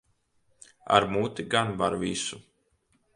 [0.95, 2.37] Ar muti gan var visu.